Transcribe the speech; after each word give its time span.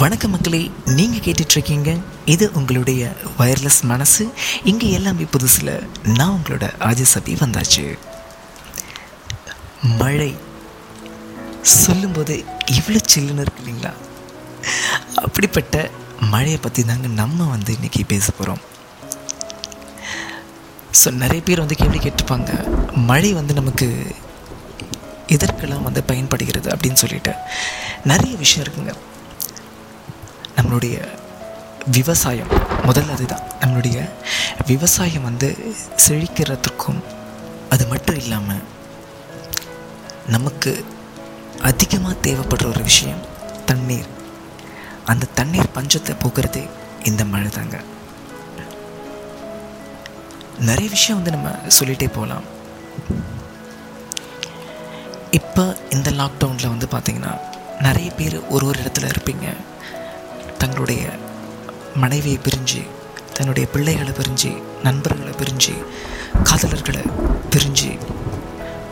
வணக்கம் 0.00 0.30
மக்களே 0.30 0.60
நீங்கள் 0.96 1.22
கேட்டுட்ருக்கீங்க 1.24 1.90
இது 2.24 2.44
உங்களுடைய 2.52 3.02
வயர்லெஸ் 3.38 3.80
மனசு. 3.82 4.24
இங்கே 4.70 4.90
எல்லாமே 4.90 5.24
புதுசில் 5.34 5.70
நான் 6.18 6.34
உங்களோட 6.36 6.64
ஆஜசபி 6.88 7.32
வந்தாச்சு. 7.42 7.84
மழை. 10.00 10.36
சொல்லும்போது 11.62 12.44
இவ்வளோ 12.76 13.00
சில்லுன்னு 13.12 13.44
இருக்கு 13.44 13.62
இல்லைங்களா? 13.62 13.92
அப்படிப்பட்ட 15.24 15.90
மழையை 16.34 16.58
பற்றி 16.58 16.84
தாங்க 16.84 17.06
நம்ம 17.22 17.48
வந்து 17.54 17.72
இன்றைக்கி 17.74 18.04
பேச 18.12 18.32
போகிறோம் 18.32 18.62
ஸோ 21.00 21.10
நிறைய 21.22 21.42
பேர் 21.42 21.64
வந்து 21.64 21.80
கேள்வி 21.82 21.98
கேட்டிருப்பாங்க 21.98 22.52
மழை 23.10 23.32
வந்து 23.32 23.54
நமக்கு 23.54 23.88
எதற்கெல்லாம் 25.36 25.82
வந்து 25.82 26.02
பயன்படுகிறது 26.12 26.70
அப்படின்னு 26.70 27.02
சொல்லிட்டு. 27.04 27.34
நிறைய 28.04 28.36
விஷயம் 28.36 28.64
இருக்குங்க. 28.66 28.94
நம்மளுடைய 30.56 30.96
விவசாயம் 31.86 32.52
முதல்ல 32.86 33.14
அதுதான். 33.16 33.44
நம்மளுடைய 33.60 33.98
விவசாயம் 34.66 35.22
வந்து 35.22 35.48
செழிக்கிறதுக்கும் 36.06 37.00
அது 37.70 37.86
மட்டும் 37.86 38.16
இல்லாமல் 38.16 38.64
நமக்கு 40.26 40.84
அதிகமாக 41.62 42.16
தேவைப்படுற 42.22 42.66
ஒரு 42.66 42.82
விஷயம் 42.82 43.22
தண்ணீர். 43.64 44.08
அந்த 45.04 45.30
தண்ணீர் 45.34 45.74
பஞ்சத்தை 45.74 46.14
போக்குறதே 46.22 46.64
இந்த 47.02 47.24
மழை 47.24 47.48
தாங்க. 47.48 47.76
நிறைய 50.58 50.90
விஷயம் 50.90 51.22
வந்து 51.22 51.34
நம்ம 51.36 51.50
சொல்லிகிட்டே 51.78 52.08
போகலாம். 52.12 52.46
இப்போ 55.30 55.64
இந்த 55.90 56.10
லாக்டவுனில் 56.10 56.72
வந்து 56.74 56.86
பார்த்திங்கன்னா 56.90 57.32
நிறைய 57.80 58.10
பேர் 58.10 58.36
ஒரு 58.48 58.66
ஒரு 58.66 58.78
இடத்துல 58.82 59.10
இருப்பீங்க. 59.14 59.46
தங்களுடைய 60.58 61.02
மனைவியை 61.94 62.38
பிரிஞ்சு 62.44 62.80
தன்னுடைய 63.34 63.68
பிள்ளைகளை 63.74 64.12
பிரிஞ்சு 64.18 64.50
நண்பர்களை 64.82 65.32
பிரிஞ்சு 65.40 65.74
காதலர்களை 66.48 67.04
பிரிஞ்சு 67.50 67.90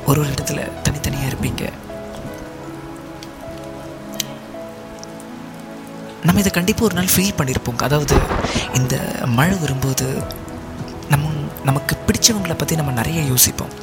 ஒரு 0.07 0.20
ஒரு 0.20 0.31
இடத்துல 0.31 0.61
தனித்தனியாக 0.83 1.31
இருப்பீங்க. 1.31 1.65
நம்ம 6.27 6.41
இதை 6.42 6.53
கண்டிப்பாக 6.53 6.87
ஒரு 6.89 6.97
நாள் 6.98 7.12
ஃபீல் 7.15 7.39
பண்ணியிருப்போம் 7.39 7.83
அதாவது 7.87 8.17
இந்த 8.79 8.95
மழை 9.39 9.57
வரும்போது 9.59 10.07
நம்ம 11.09 11.31
நமக்கு 11.65 11.97
பிடிச்சவங்களை 12.07 12.57
பற்றி 12.59 12.77
நம்ம 12.77 12.92
நிறைய 12.92 13.23
யோசிப்போம். 13.23 13.75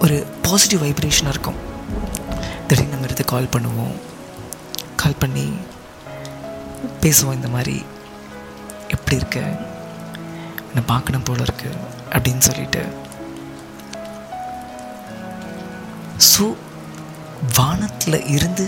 ஒரு 0.00 0.16
பாசிட்டிவ் 0.42 0.82
வைப்ரேஷனாக 0.84 1.34
இருக்கும். 1.34 1.60
திடீர்னு 2.66 2.92
நம்ம 2.94 3.06
எடுத்து 3.08 3.24
கால் 3.24 3.52
பண்ணுவோம். 3.56 3.94
கால் 5.02 5.20
பண்ணி 5.22 5.46
பேசுவோம் 7.02 7.38
இந்த 7.38 7.48
மாதிரி. 7.54 7.76
எப்படி 8.94 9.16
இருக்க? 9.16 9.38
என்னை 10.68 10.82
பார்க்கணும் 10.90 11.24
போல 11.28 11.42
இருக்கு 11.46 11.70
அப்படின்னு 12.14 12.44
சொல்லிட்டு. 12.48 12.82
ஸோ 16.30 16.44
வானத்தில் 17.56 18.26
இருந்து 18.34 18.66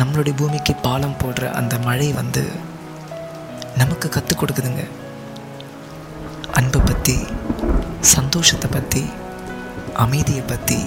நம்மளுடைய 0.00 0.34
பூமிக்கு 0.36 0.74
பாலம் 0.86 1.18
போடுற 1.22 1.44
அந்த 1.60 1.74
மழை 1.86 2.08
வந்து 2.12 2.44
நமக்கு 3.80 4.08
கற்றுக் 4.08 4.40
கொடுக்குதுங்க. 4.40 4.84
அன்பை 6.58 6.80
பற்றி 6.80 7.16
சந்தோஷத்தை 8.14 8.70
பற்றி 8.70 9.02
அமைதியை 10.04 10.44
பற்றி 10.52 10.78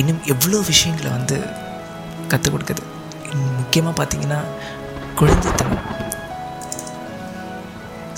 இன்னும் 0.00 0.22
எவ்வளோ 0.34 0.58
விஷயங்களை 0.72 1.10
வந்து 1.10 1.38
கற்றுக் 2.32 2.54
கொடுக்குது. 2.54 2.84
முக்கியமாக 3.58 3.94
பார்த்தீங்கன்னா 3.98 4.40
குழந்தைத்தனம். 5.20 5.84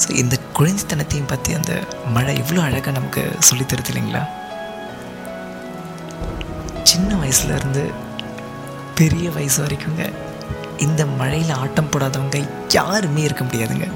ஸோ 0.03 0.09
இந்த 0.23 0.35
குழந்தைத்தனத்தையும் 0.59 1.31
பற்றி 1.33 1.51
அந்த 1.61 1.73
மழை 2.17 2.35
இவ்வளோ 2.43 2.61
அழகாக 2.67 2.95
நமக்கு 2.99 3.23
சொல்லித்தருது 3.49 3.91
இல்லைங்களா? 3.93 4.23
சின்ன 6.91 7.11
வயசுலேருந்து 7.23 7.83
பெரிய 9.01 9.27
வயசு 9.37 9.59
வரைக்குங்க 9.65 10.05
இந்த 10.87 11.03
மழையில் 11.21 11.59
ஆட்டம் 11.63 11.91
போடாதவங்க 11.93 12.39
யாருமே 12.77 13.23
இருக்க 13.27 13.43
முடியாதுங்க. 13.45 13.89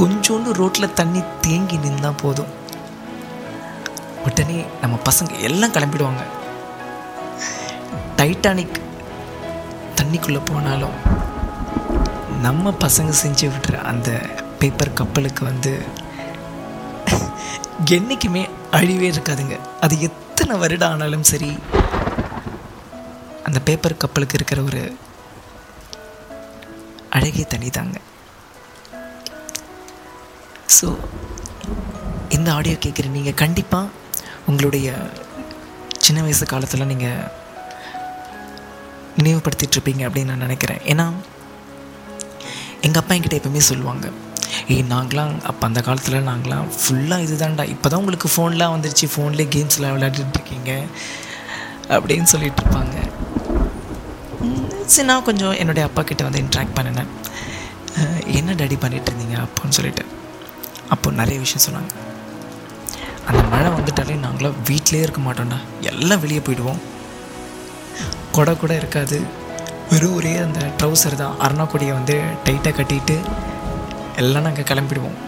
கொஞ்சோண்டு 0.00 0.50
ரோட்டில் 0.60 0.96
தண்ணி 1.00 1.20
தேங்கி 1.44 1.76
நின்னால் 1.84 2.20
போதும். 2.22 2.52
உடனே 4.26 4.58
நம்ம 4.82 4.96
பசங்க 5.08 5.32
எல்லாம் 5.48 5.74
கிளம்பிடுவாங்க. 5.76 6.22
டைட்டானிக் 8.18 8.78
தண்ணிக்குள்ளே 9.98 10.40
போனாலும் 10.50 10.96
நம்ம 12.46 12.72
பசங்க 12.84 13.12
செஞ்சு 13.22 13.46
விடுற 13.54 13.76
அந்த 13.90 14.10
பேப்பர் 14.60 14.96
கப்பலுக்கு 15.00 15.42
வந்து 15.50 15.72
என்றைக்குமே 17.96 18.42
அழிவே 18.78 19.06
இருக்காதுங்க. 19.12 19.56
அது 19.84 19.94
எத்தனை 20.08 20.54
வருடம் 20.62 20.92
ஆனாலும் 20.92 21.26
சரி 21.30 21.50
அந்த 23.48 23.58
பேப்பர் 23.68 24.00
கப்பலுக்கு 24.02 24.36
இருக்கிற 24.38 24.60
ஒரு 24.68 24.82
அழகே 27.16 27.44
தனி 27.52 27.70
தாங்க 27.78 27.96
ஸோ 30.76 30.86
இந்த 32.36 32.48
ஆடியோ 32.58 32.76
கேட்குற 32.84 33.08
நீங்கள் 33.16 33.40
கண்டிப்பாக 33.42 33.90
உங்களுடைய 34.50 34.88
சின்ன 36.04 36.22
வயசு 36.24 36.44
காலத்தில் 36.52 36.90
நீங்கள் 36.92 37.28
நினைவுபடுத்திகிட்ருப்பீங்க 39.18 40.02
அப்படின்னு 40.08 40.32
நான் 40.32 40.44
நினைக்கிறேன். 40.46 40.82
ஏன்னா 40.92 41.06
எங்கள் 42.86 43.00
அப்பா 43.00 43.14
என்கிட்ட 43.14 43.38
எப்பவுமே 43.40 43.62
சொல்லுவாங்க 43.70 44.06
ஏய் 44.72 44.84
நாங்களாம் 44.92 45.34
அப்போ 45.50 45.62
அந்த 45.68 45.80
காலத்தில் 45.86 46.26
நாங்களாம் 46.30 46.66
ஃபுல்லாக 46.78 47.24
இது 47.26 47.34
தான்டா 47.42 47.64
இப்போ 47.74 47.86
தான் 47.88 48.00
உங்களுக்கு 48.02 48.28
ஃபோன்லாம் 48.34 48.74
வந்துருச்சு 48.74 49.06
ஃபோன்லேயே 49.12 49.48
கேம்ஸ்லாம் 49.54 49.94
விளையாடிட்டுருக்கீங்க 49.96 50.72
அப்படின்னு 51.96 52.28
சொல்லிட்டு 52.34 52.62
இருப்பாங்க. 52.62 52.96
சரி 54.92 55.06
நான் 55.10 55.26
கொஞ்சம் 55.28 55.54
என்னுடைய 55.62 55.84
அப்பா 55.88 56.02
கிட்ட 56.10 56.22
வந்து 56.28 56.42
இன்ட்ராக்ட் 56.44 56.76
பண்ணினேன். 56.78 57.10
என்ன 58.38 58.54
டேடி 58.60 58.76
பண்ணிகிட்டு 58.84 59.10
இருந்தீங்க 59.10 59.36
அப்போன்னு 59.44 59.76
சொல்லிட்டு? 59.78 60.04
அப்போ 60.94 61.10
நிறைய 61.20 61.38
விஷயம் 61.44 61.64
சொன்னாங்க. 61.66 61.92
அந்த 63.28 63.42
மழை 63.52 63.68
வந்துட்டாலே 63.76 64.14
நாங்களாம் 64.24 64.58
வீட்டிலே 64.68 65.02
இருக்க 65.04 65.20
மாட்டோம்டா. 65.26 65.58
எல்லாம் 65.90 66.22
வெளியே 66.24 66.42
போயிடுவோம். 66.46 66.80
கொடை 68.36 68.52
கூட 68.56 68.72
இருக்காது. 68.80 69.18
வெறும் 69.90 70.16
ஒரே 70.18 70.32
அந்த 70.44 70.60
ட்ரௌசர் 70.80 71.20
தான். 71.22 71.36
அருணாக்குடியை 71.44 71.92
வந்து 71.98 72.16
டைட்டாக 72.46 72.74
கட்டிட்டு 72.78 73.16
எல்லாம் 74.22 74.46
நாங்கள் 74.46 74.68
கிளம்பிடுவோம். 74.70 75.18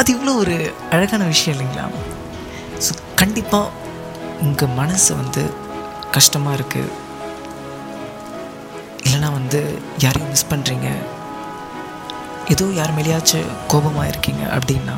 அது 0.00 0.08
இவ்வளோ 0.14 0.32
ஒரு 0.42 0.56
அழகான 0.94 1.24
விஷயம் 1.32 1.54
இல்லைங்களா? 1.54 1.86
ஸோ 2.86 2.92
கண்டிப்பாக 3.20 3.84
உங்கள் 4.46 4.74
மனசு 4.80 5.10
வந்து 5.22 5.42
கஷ்டமாக 6.16 6.56
இருக்குது 6.58 6.92
இல்லைனா 9.06 9.28
வந்து 9.38 9.60
யாரையும் 10.04 10.32
மிஸ் 10.34 10.50
பண்ணுறீங்க 10.52 10.88
ஏதோ 12.48 12.72
யார் 12.72 12.96
மேலேயாச்சும் 12.96 13.50
கோபமாக 13.66 14.08
இருக்கீங்க 14.08 14.42
அப்படின்னா 14.56 14.94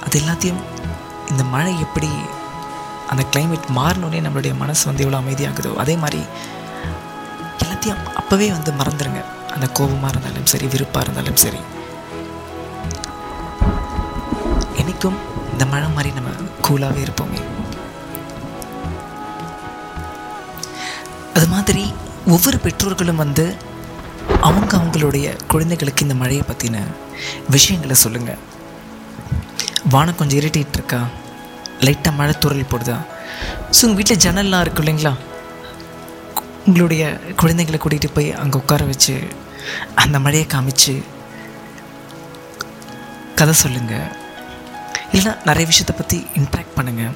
அது 0.00 0.20
எல்லாத்தையும் 0.20 0.62
இந்த 1.28 1.44
மழை 1.44 1.80
எப்படி 1.80 2.10
அந்த 3.08 3.24
கிளைமேட் 3.32 3.76
மாறினோடனே 3.76 4.20
நம்மளுடைய 4.20 4.56
மனசு 4.56 4.86
வந்து 4.86 5.04
எவ்வளோ 5.04 5.22
அமைதியாகுதோ 5.22 5.74
அதே 5.74 5.96
மாதிரி 5.96 6.20
எல்லாத்தையும் 7.58 8.02
அப்போவே 8.16 8.50
வந்து 8.50 8.72
மறந்துடுங்க 8.72 9.20
அந்த 9.50 9.66
கோபமாக 9.72 10.08
இருந்தாலும் 10.08 10.46
சரி 10.46 10.66
விருப்பாக 10.66 11.04
இருந்தாலும் 11.04 11.36
சரி. 11.36 11.60
என்றைக்கும் 14.76 15.18
இந்த 15.52 15.66
மழை 15.66 15.88
மாதிரி 15.88 16.10
நம்ம 16.12 16.30
கூலாகவே 16.68 17.02
இருப்போமே. 17.02 17.40
அது 21.34 21.48
மாதிரி 21.48 21.84
ஒவ்வொரு 22.26 22.58
பெற்றோர்களும் 22.58 23.16
வந்து 23.16 23.44
அவங்க 24.42 24.72
அவங்களுடைய 24.76 25.26
குழந்தைகளுக்கு 25.46 26.04
இந்த 26.04 26.14
மழையை 26.14 26.44
பற்றின 26.48 26.76
விஷயங்களை 27.50 27.94
சொல்லுங்கள் 27.94 28.40
வானம் 29.88 30.16
கொஞ்சம் 30.16 30.40
இருட்டிகிட்டு 30.40 30.78
இருக்கா? 30.78 31.00
லைட்டாக 31.80 32.16
மழை 32.16 32.34
துறல் 32.38 32.70
போடுதா? 32.72 32.96
ஸோ 33.70 33.80
உங்கள் 33.82 33.98
வீட்டில் 33.98 34.22
ஜன்னல்லாம் 34.24 34.60
இருக்கும் 34.60 34.84
இல்லைங்களா? 34.84 35.12
உங்களுடைய 36.66 37.04
குழந்தைங்களை 37.40 37.78
கூட்டிகிட்டு 37.78 38.14
போய் 38.14 38.30
அங்கே 38.32 38.58
உட்கார 38.58 38.84
வச்சு 38.84 39.14
அந்த 39.94 40.18
மழையை 40.18 40.46
காமிச்சு 40.46 40.94
கதை 43.34 43.54
சொல்லுங்கள் 43.54 44.08
இல்லைனா 45.12 45.32
நிறைய 45.44 45.66
விஷயத்தை 45.66 45.96
பற்றி 45.96 46.26
இன்ட்ராக்ட் 46.34 46.76
பண்ணுங்கள் 46.76 47.14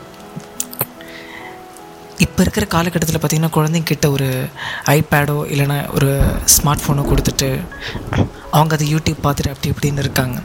இப்போ 2.25 2.41
இருக்கிற 2.45 2.65
காலகட்டத்தில் 2.75 3.19
பார்த்திங்கன்னா 3.21 3.55
குழந்தைங்க 3.57 3.89
கிட்ட 3.91 4.07
ஒரு 4.17 4.29
ஐபேடோ 4.95 5.37
இல்லைன்னா 5.55 5.77
ஒரு 5.97 6.11
ஸ்மார்ட் 6.55 6.83
ஃபோனோ 6.85 7.03
கொடுத்துட்டு 7.11 7.49
அவங்க 8.57 8.73
அதை 8.77 8.87
யூடியூப் 8.95 9.21
பார்த்துட்டு 9.27 9.53
அப்படி 9.55 9.71
இப்படின்னு 9.73 10.03
இருக்காங்க. 10.05 10.37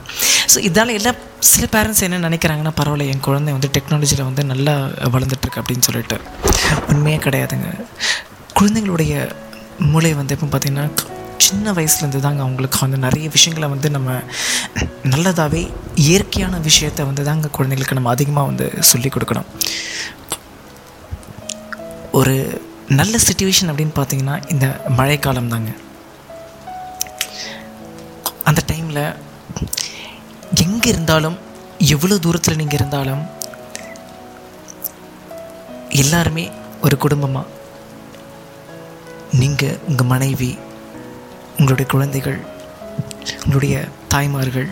ஸோ 0.52 0.58
இதால் 0.68 0.96
எல்லா 0.98 1.12
சில 1.52 1.66
பேரண்ட்ஸ் 1.74 2.02
என்ன 2.06 2.20
நினைக்கிறாங்கன்னா 2.28 2.72
பரவாயில்ல 2.80 3.06
என் 3.12 3.24
குழந்தை 3.28 3.52
வந்து 3.56 3.70
டெக்னாலஜியில் 3.76 4.28
வந்து 4.28 4.44
நல்லா 4.52 4.74
வளர்ந்துட்டுருக்கு 5.14 5.62
அப்படின்னு 5.62 5.86
சொல்லிட்டு. 5.88 6.18
உண்மையே 6.92 7.18
கிடையாதுங்க. 7.26 7.70
குழந்தைங்களுடைய 8.58 9.14
மூளை 9.92 10.12
வந்து 10.20 10.34
எப்போ 10.36 10.48
பார்த்திங்கன்னா 10.54 10.86
சின்ன 11.46 11.72
வயசுலேருந்து 11.76 12.20
தாங்க 12.26 12.40
அவங்களுக்கு 12.46 12.78
வந்து 12.84 12.98
நிறைய 13.06 13.26
விஷயங்களை 13.36 13.68
வந்து 13.74 13.88
நம்ம 13.96 14.10
நல்லதாகவே 15.12 15.62
இயற்கையான 16.08 16.58
விஷயத்தை 16.68 17.02
வந்து 17.08 17.22
தாங்க 17.30 17.48
குழந்தைங்களுக்கு 17.56 17.98
நம்ம 17.98 18.10
அதிகமாக 18.16 18.50
வந்து 18.50 18.66
சொல்லி 18.90 19.10
கொடுக்கணும். 19.14 19.48
ஒரு 22.18 22.34
நல்ல 22.98 23.14
சுச்சுவேஷன் 23.26 23.70
அப்படின்னு 23.70 23.94
பார்த்தீங்கன்னா 23.98 24.34
இந்த 24.52 24.66
மழைக்காலம் 24.98 25.52
தாங்க. 25.52 25.70
அந்த 28.48 28.60
டைமில் 28.70 29.04
எங்கே 30.64 30.88
இருந்தாலும் 30.94 31.38
எவ்வளோ 31.94 32.18
தூரத்தில் 32.24 32.58
நீங்கள் 32.60 32.78
இருந்தாலும் 32.80 33.22
எல்லாருமே 36.02 36.44
ஒரு 36.86 36.96
குடும்பமாக 37.04 37.50
நீங்கள் 39.42 39.80
உங்கள் 39.90 40.10
மனைவி 40.12 40.50
உங்களுடைய 41.58 41.86
குழந்தைகள் 41.94 42.38
உங்களுடைய 43.44 43.74
தாய்மார்கள் 44.14 44.68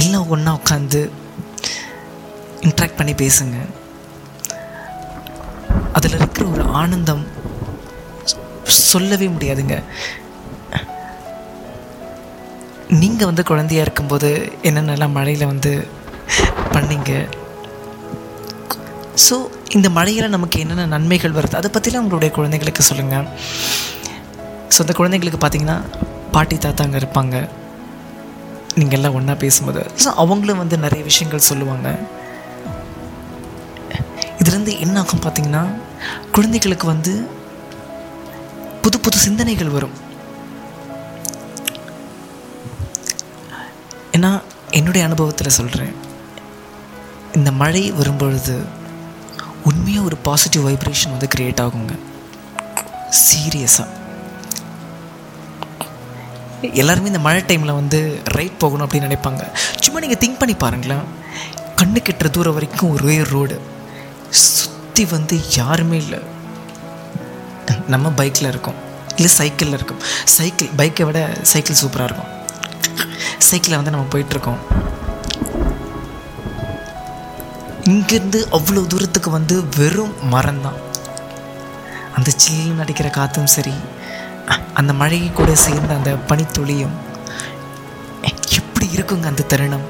எல்லாம் 0.00 0.30
ஒன்றா 0.34 0.52
உட்காந்து 0.60 1.00
இன்ட்ராக்ட் 2.66 2.98
பண்ணி 2.98 3.12
பேசுங்க. 3.22 3.58
அதில் 6.20 6.28
இருக்கிற 6.28 6.46
ஒரு 6.54 6.64
ஆனந்தம் 6.80 7.22
சொல்லவே 8.90 9.26
முடியாதுங்க. 9.34 9.76
நீங்கள் 13.02 13.28
வந்து 13.30 13.42
குழந்தையாக 13.50 13.84
இருக்கும்போது 13.86 14.28
என்னென்னலாம் 14.68 15.16
மழையில் 15.18 15.50
வந்து 15.52 15.72
பண்ணீங்க? 16.74 17.12
ஸோ 19.26 19.36
இந்த 19.76 19.88
மழையில் 19.98 20.34
நமக்கு 20.34 20.60
என்னென்ன 20.62 20.86
நன்மைகள் 20.94 21.36
வருது? 21.38 21.58
அதை 21.60 21.70
பற்றிலாம் 21.74 22.04
உங்களுடைய 22.04 22.30
குழந்தைங்களுக்கு 22.36 22.88
சொல்லுங்கள் 22.90 23.28
ஸோ 24.74 24.78
அந்த 24.84 24.94
குழந்தைங்களுக்கு 25.00 25.40
பார்த்தீங்கன்னா 25.42 25.78
பாட்டி 26.34 26.56
தாத்தாங்க 26.56 26.96
இருப்பாங்க. 27.02 27.36
நீங்கள் 28.80 28.98
எல்லாம் 28.98 29.16
ஒன்றா 29.18 29.34
பேசும்போது. 29.44 29.82
ஸோ 30.02 30.08
அவங்களும் 30.22 30.60
வந்து 30.62 30.76
நிறைய 30.84 31.02
விஷயங்கள் 31.10 31.48
சொல்லுவாங்க. 31.50 31.88
இதுலேருந்து 34.40 34.74
என்ன 34.84 34.98
ஆகும் 35.00 35.22
பார்த்தீங்கன்னா 35.24 35.62
குழந்தைகளுக்கு 36.32 36.86
வந்து 36.86 37.12
புது 38.82 38.98
புது 39.00 39.16
சிந்தனைகள் 39.26 39.74
வரும். 39.76 39.96
ஏன்னா 44.16 44.30
என்னுடைய 44.78 45.02
அனுபவத்தில் 45.06 45.56
சொல்கிறேன் 45.58 45.94
இந்த 47.38 47.50
மழை 47.62 47.82
வரும்பொழுது 47.98 48.54
உண்மையாக 49.68 50.06
ஒரு 50.08 50.16
பாசிட்டிவ் 50.26 50.66
வைப்ரேஷன் 50.68 51.14
வந்து 51.14 51.28
க்ரியேட் 51.34 51.62
ஆகுங்க. 51.64 51.94
சீரியஸாக 53.24 53.98
எல்லாருமே 56.80 57.10
இந்த 57.12 57.22
மழை 57.26 57.42
டைமில் 57.48 57.78
வந்து 57.80 57.98
ரைட் 58.36 58.58
போகணும் 58.62 58.86
அப்படின்னு 58.86 59.08
நினைப்பாங்க. 59.08 59.42
சும்மா 59.84 60.00
நீங்கள் 60.00 60.20
திங்க் 60.22 60.40
பண்ணி 60.40 60.54
பாருங்களேன். 60.64 61.04
கண்ணு 61.80 62.00
கெட்டுற 62.06 62.30
தூரம் 62.30 62.56
வரைக்கும் 62.56 62.92
ஒரே 62.96 63.16
ரோடு 63.34 63.56
சுற்றி 64.30 65.04
வந்து 65.14 65.36
யாருமே 65.58 65.98
இல்லை. 66.04 66.20
நம்ம 67.94 68.10
பைக்கில் 68.18 68.50
இருக்கோம். 68.52 68.78
இல்லை 69.16 69.30
சைக்கிளில் 69.38 69.76
இருக்கும். 69.78 70.02
சைக்கிள் 70.36 70.70
பைக்கை 70.80 71.04
விட 71.08 71.20
சைக்கிள் 71.52 71.80
சூப்பராக 71.82 72.08
இருக்கும். 72.08 72.30
சைக்கிளில் 73.48 73.78
வந்து 73.80 73.94
நம்ம 73.94 74.08
போயிட்டுருக்கோம் 74.12 74.60
இங்கேருந்து 77.92 78.40
அவ்வளோ 78.56 78.82
தூரத்துக்கு 78.92 79.30
வந்து 79.36 79.54
வெறும் 79.76 80.14
மரம் 80.32 80.62
தான். 80.66 80.78
அந்த 82.16 82.30
சில்லுன்னு 82.42 82.84
அடிக்கிற 82.84 83.08
காற்றும் 83.16 83.52
சரி 83.56 83.74
அந்த 84.80 84.92
மழையை 85.00 85.28
கூட 85.38 85.50
சேர்ந்த 85.64 85.92
அந்த 85.98 86.12
பனித்துளியும் 86.30 86.96
எப்படி 88.58 88.86
இருக்குங்க 88.96 89.26
அந்த 89.32 89.46
தருணம்? 89.52 89.86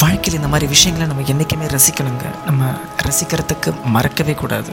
வாழ்க்கையில் 0.00 0.34
இந்த 0.34 0.48
மாதிரி 0.48 0.66
விஷயங்களை 0.66 1.14
நம்ம 1.14 1.22
என்றைக்குமே 1.28 1.64
ரசிக்கணுங்க. 1.64 2.44
நம்ம 2.44 2.74
ரசிக்கிறதுக்கு 3.02 3.82
மறக்கவே 3.84 4.34
கூடாது. 4.34 4.72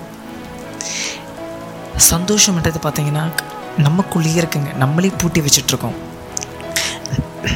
சந்தோஷம்ன்றது 2.10 2.76
பார்த்தீங்கன்னா 2.82 3.32
நமக்குள்ளேயே 3.78 4.40
இருக்குங்க. 4.40 4.76
நம்மளே 4.76 5.12
பூட்டி 5.18 5.42
வச்சிட்ருக்கோம். 5.42 5.96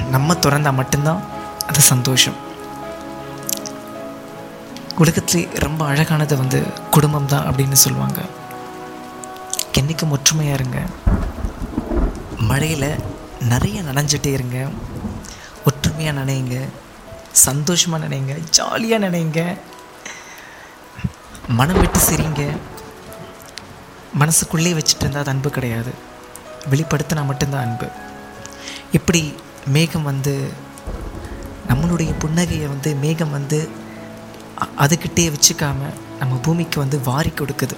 நம்ம 0.10 0.33
திறந்தால் 0.33 0.74
மட்டும்தான் 0.74 1.24
அது 1.68 1.80
சந்தோஷம். 1.80 2.33
உலகத்திலே 4.98 5.50
ரொம்ப 5.54 5.86
அழகானது 5.86 6.38
வந்து 6.38 6.63
குடும்பம் 6.92 7.25
தான் 7.25 7.45
அப்படின்னு 7.45 7.71
சொல்லுவாங்க. 7.71 8.21
என்றைக்கும் 9.80 10.10
ஒற்றுமையாக 10.10 10.60
இருங்க. 10.60 10.80
மழையில் 12.38 12.95
நிறைய 13.39 13.81
நனைஞ்சிட்டே 13.81 14.25
இருங்க. 14.25 14.68
ஒற்றுமையாக 15.65 16.19
நினைங்க 16.19 16.68
சந்தோஷமாக 17.33 18.06
நினைங்க 18.06 18.50
ஜாலியாக 18.50 19.09
நினைங்க. 19.09 19.57
மனம் 21.47 21.80
விட்டு 21.80 22.00
சிரிங்க. 22.00 22.57
மனசுக்குள்ளே 24.19 24.74
வச்சுட்டு 24.74 25.00
இருந்தால் 25.00 25.21
அது 25.21 25.30
அன்பு 25.30 25.50
கிடையாது. 25.50 25.91
வெளிப்படுத்தினா 26.69 27.25
மட்டும்தான் 27.25 27.62
அன்பு. 27.62 27.88
எப்படி 28.91 29.35
மேகம் 29.65 30.03
வந்து 30.03 30.50
நம்மளுடைய 31.68 32.13
புன்னகையை 32.19 32.68
வந்து 32.68 32.95
மேகம் 32.95 33.31
வந்து 33.31 33.69
அதுக்கிட்டே 34.77 35.33
வச்சுக்காம 35.33 35.75
நம்ம 36.19 36.36
பூமிக்கு 36.36 36.79
வந்து 36.79 37.01
வாரி 37.01 37.31
கொடுக்குது. 37.36 37.77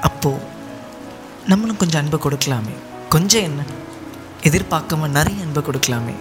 அப்போது 0.00 0.38
நம்மளும் 1.46 1.76
கொஞ்சம் 1.76 2.00
அன்பை 2.00 2.20
கொடுக்கலாமே. 2.20 2.74
கொஞ்சம் 3.08 3.42
என்ன? 3.42 3.62
எதிர்பார்க்காம 4.42 5.08
நிறைய 5.08 5.42
அன்பை 5.42 5.62
கொடுக்கலாமே. 5.62 6.14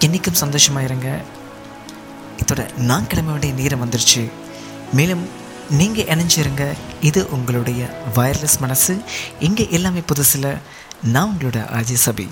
என்றைக்கும் 0.00 0.32
சந்தோஷமாக 0.32 0.84
இருங்க. 0.84 1.20
இதோட 2.44 2.76
நான் 2.76 3.06
கிளம்ப 3.06 3.30
வேண்டிய 3.30 3.52
நேரம் 3.52 3.84
வந்துருச்சு. 3.84 4.30
மேலும் 4.92 5.28
நீங்கள் 5.70 6.04
இணைஞ்சிருங்க 6.04 6.72
இது 7.00 7.30
உங்களுடைய 7.30 8.00
வயர்லெஸ் 8.14 8.58
மனசு. 8.60 9.00
இங்கே 9.40 9.66
எல்லாமே 9.70 10.02
புதுசில். 10.14 10.58
நான் 11.02 11.36
உங்களோட 11.36 11.66
ஆஜி 11.78 11.96
சபி. 12.06 12.28